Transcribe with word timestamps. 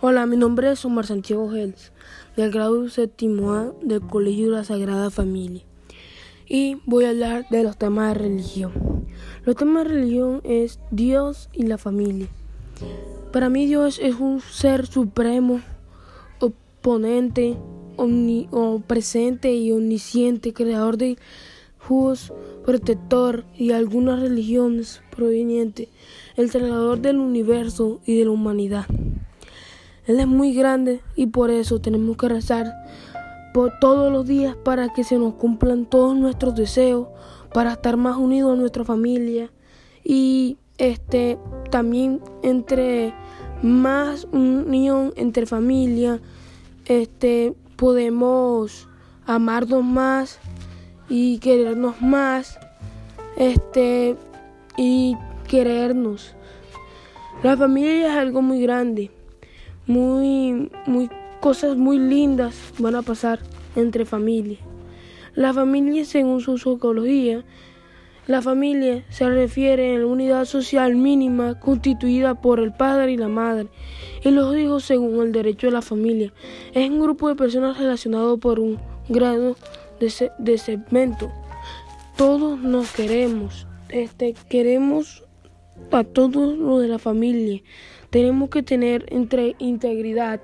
Hola, 0.00 0.26
mi 0.26 0.36
nombre 0.36 0.70
es 0.72 0.84
Omar 0.84 1.06
Santiago 1.06 1.50
Gels, 1.50 1.92
del 2.36 2.50
grado 2.50 2.88
séptimo 2.88 3.52
A 3.52 3.72
del 3.82 4.00
Colegio 4.00 4.46
de 4.46 4.56
la 4.56 4.64
Sagrada 4.64 5.10
Familia. 5.10 5.62
Y 6.48 6.78
voy 6.86 7.04
a 7.04 7.10
hablar 7.10 7.46
de 7.50 7.62
los 7.62 7.76
temas 7.76 8.08
de 8.08 8.14
religión. 8.14 8.72
Los 9.44 9.56
temas 9.56 9.84
de 9.84 9.90
religión 9.90 10.40
es 10.44 10.80
Dios 10.90 11.48
y 11.52 11.64
la 11.64 11.78
familia. 11.78 12.28
Para 13.32 13.48
mí 13.48 13.66
Dios 13.66 13.98
es 14.02 14.16
un 14.16 14.40
ser 14.40 14.86
supremo, 14.86 15.60
oponente, 16.40 17.56
omnipresente 17.96 19.52
y 19.52 19.70
omnisciente, 19.72 20.52
creador 20.52 20.96
de 20.96 21.18
jugos, 21.80 22.32
protector 22.64 23.44
y 23.56 23.72
algunas 23.72 24.20
religiones 24.20 25.02
provenientes, 25.10 25.88
el 26.36 26.50
salvador 26.50 27.00
del 27.00 27.18
universo 27.18 28.00
y 28.06 28.18
de 28.18 28.24
la 28.24 28.30
humanidad. 28.30 28.86
Él 30.06 30.20
es 30.20 30.26
muy 30.26 30.54
grande 30.54 31.00
y 31.16 31.26
por 31.26 31.50
eso 31.50 31.80
tenemos 31.80 32.16
que 32.16 32.28
rezar 32.28 32.72
por 33.52 33.72
todos 33.80 34.12
los 34.12 34.26
días 34.26 34.56
para 34.56 34.92
que 34.92 35.04
se 35.04 35.18
nos 35.18 35.34
cumplan 35.34 35.86
todos 35.86 36.16
nuestros 36.16 36.54
deseos, 36.54 37.08
para 37.52 37.72
estar 37.72 37.96
más 37.96 38.16
unidos 38.16 38.52
a 38.52 38.60
nuestra 38.60 38.84
familia 38.84 39.50
y 40.04 40.56
este 40.78 41.38
también 41.70 42.20
entre 42.42 43.12
más 43.62 44.26
unión 44.32 45.12
entre 45.16 45.46
familia, 45.46 46.20
este 46.86 47.54
podemos 47.76 48.88
amarnos 49.26 49.84
más 49.84 50.38
y 51.10 51.38
querernos 51.38 52.00
más, 52.00 52.58
este 53.36 54.16
y 54.78 55.16
querernos. 55.46 56.34
La 57.42 57.56
familia 57.56 58.12
es 58.12 58.16
algo 58.18 58.40
muy 58.40 58.62
grande 58.62 59.10
muy, 59.90 60.70
muy 60.86 61.10
cosas 61.40 61.76
muy 61.76 61.98
lindas 61.98 62.54
van 62.78 62.94
a 62.94 63.02
pasar 63.02 63.40
entre 63.74 64.04
familias. 64.04 64.60
La 65.34 65.52
familia, 65.52 66.04
según 66.04 66.40
su 66.40 66.58
psicología, 66.58 67.44
la 68.28 68.40
familia 68.40 69.04
se 69.08 69.28
refiere 69.28 69.96
a 69.96 69.98
la 69.98 70.06
unidad 70.06 70.44
social 70.44 70.94
mínima 70.94 71.58
constituida 71.58 72.40
por 72.40 72.60
el 72.60 72.72
padre 72.72 73.12
y 73.12 73.16
la 73.16 73.28
madre 73.28 73.66
y 74.22 74.30
los 74.30 74.56
hijos 74.56 74.84
según 74.84 75.26
el 75.26 75.32
derecho 75.32 75.66
de 75.66 75.72
la 75.72 75.82
familia. 75.82 76.32
Es 76.72 76.88
un 76.88 77.00
grupo 77.00 77.28
de 77.28 77.34
personas 77.34 77.78
relacionado 77.78 78.38
por 78.38 78.60
un 78.60 78.78
grado 79.08 79.56
de, 80.00 80.32
de 80.38 80.58
segmento. 80.58 81.30
Todos 82.16 82.58
nos 82.58 82.92
queremos, 82.92 83.66
este, 83.88 84.34
queremos 84.48 85.24
a 85.92 86.04
todos 86.04 86.56
los 86.58 86.82
de 86.82 86.88
la 86.88 86.98
familia. 86.98 87.62
Tenemos 88.10 88.50
que 88.50 88.62
tener 88.62 89.06
entre 89.10 89.54
integridad 89.58 90.40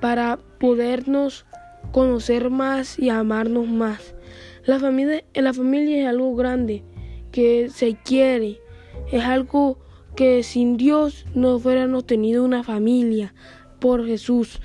para 0.00 0.38
podernos 0.58 1.46
conocer 1.92 2.50
más 2.50 2.98
y 2.98 3.08
amarnos 3.08 3.68
más. 3.68 4.14
La 4.66 4.80
familia, 4.80 5.22
la 5.34 5.52
familia 5.52 6.02
es 6.02 6.08
algo 6.08 6.34
grande 6.34 6.82
que 7.32 7.68
se 7.68 7.96
quiere, 8.04 8.60
es 9.12 9.22
algo 9.22 9.78
que 10.16 10.42
sin 10.42 10.76
Dios 10.76 11.26
no 11.34 11.58
fuéramos 11.58 12.06
tenido 12.06 12.44
una 12.44 12.62
familia 12.62 13.34
por 13.80 14.06
Jesús. 14.06 14.60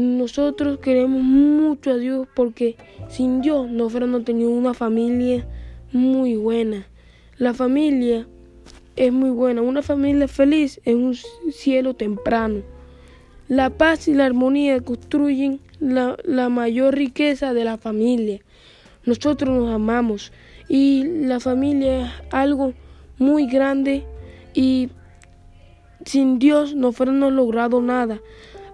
Nosotros 0.00 0.78
queremos 0.78 1.22
mucho 1.22 1.90
a 1.90 1.96
Dios 1.98 2.26
porque 2.34 2.74
sin 3.10 3.42
Dios 3.42 3.68
no 3.68 3.90
fuéramos 3.90 4.24
tenido 4.24 4.48
una 4.48 4.72
familia 4.72 5.46
muy 5.92 6.36
buena. 6.36 6.86
La 7.36 7.52
familia 7.52 8.26
es 8.96 9.12
muy 9.12 9.28
buena. 9.28 9.60
Una 9.60 9.82
familia 9.82 10.26
feliz 10.26 10.80
es 10.86 10.94
un 10.94 11.14
cielo 11.52 11.92
temprano. 11.92 12.62
La 13.46 13.68
paz 13.68 14.08
y 14.08 14.14
la 14.14 14.24
armonía 14.24 14.80
construyen 14.80 15.60
la, 15.80 16.16
la 16.24 16.48
mayor 16.48 16.94
riqueza 16.94 17.52
de 17.52 17.64
la 17.64 17.76
familia. 17.76 18.40
Nosotros 19.04 19.54
nos 19.54 19.70
amamos 19.70 20.32
y 20.66 21.04
la 21.04 21.40
familia 21.40 22.06
es 22.06 22.12
algo 22.30 22.72
muy 23.18 23.46
grande 23.48 24.04
y 24.54 24.88
sin 26.06 26.38
Dios 26.38 26.74
no 26.74 26.90
fuéramos 26.92 27.34
logrado 27.34 27.82
nada, 27.82 28.18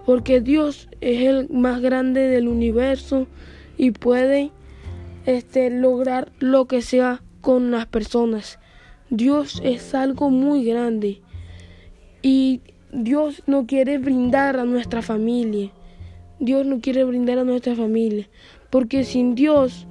porque 0.06 0.41
Dios 0.41 0.89
es 1.00 1.22
el 1.22 1.50
más 1.50 1.83
grande 1.83 2.21
del 2.28 2.47
universo 2.47 3.27
y 3.77 3.91
puede 3.91 4.53
este, 5.27 5.69
lograr 5.69 6.31
lo 6.39 6.67
que 6.67 6.81
sea 6.81 7.22
con 7.41 7.72
las 7.72 7.87
personas. 7.87 8.61
Dios 9.11 9.61
es 9.65 9.95
algo 9.95 10.31
muy 10.31 10.65
grande 10.65 11.21
y 12.22 12.61
Dios 12.93 13.43
no 13.47 13.66
quiere 13.66 13.99
brindar 13.99 14.59
a 14.59 14.65
nuestra 14.65 15.03
familia. 15.03 15.72
Dios 16.39 16.65
no 16.65 16.81
quiere 16.81 17.03
brindar 17.03 17.41
a 17.41 17.45
nuestra 17.45 17.75
familia 17.75 18.28
porque 18.71 19.05
sin 19.05 19.34
Dios 19.34 19.89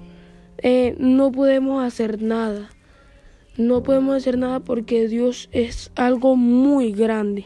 eh, 0.60 0.96
no 0.98 1.32
podemos 1.32 1.84
hacer 1.84 2.22
nada. 2.22 2.70
No 3.58 3.84
podemos 3.84 4.16
hacer 4.16 4.38
nada 4.38 4.62
porque 4.62 5.08
Dios 5.10 5.50
es 5.52 5.92
algo 5.96 6.36
muy 6.38 6.94
grande. 6.94 7.46